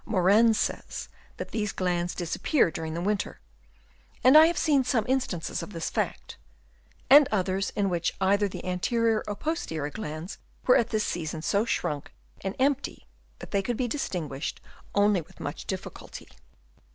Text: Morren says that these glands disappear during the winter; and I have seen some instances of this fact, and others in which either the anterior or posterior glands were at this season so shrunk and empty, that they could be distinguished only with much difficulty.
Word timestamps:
Morren 0.03 0.51
says 0.55 1.09
that 1.37 1.51
these 1.51 1.71
glands 1.71 2.15
disappear 2.15 2.71
during 2.71 2.95
the 2.95 3.01
winter; 3.01 3.39
and 4.23 4.35
I 4.35 4.47
have 4.47 4.57
seen 4.57 4.83
some 4.83 5.05
instances 5.07 5.61
of 5.61 5.73
this 5.73 5.91
fact, 5.91 6.37
and 7.07 7.29
others 7.31 7.69
in 7.75 7.87
which 7.87 8.15
either 8.19 8.47
the 8.47 8.65
anterior 8.65 9.23
or 9.27 9.35
posterior 9.35 9.91
glands 9.91 10.39
were 10.65 10.75
at 10.75 10.89
this 10.89 11.03
season 11.05 11.43
so 11.43 11.65
shrunk 11.65 12.11
and 12.43 12.55
empty, 12.57 13.05
that 13.37 13.51
they 13.51 13.61
could 13.61 13.77
be 13.77 13.87
distinguished 13.87 14.59
only 14.95 15.21
with 15.21 15.39
much 15.39 15.67
difficulty. 15.67 16.27